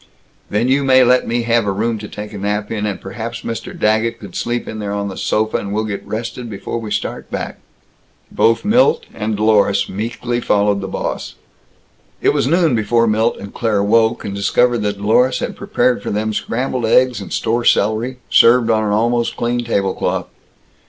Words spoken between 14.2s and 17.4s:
and discovered that Dlorus had prepared for them scrambled eggs and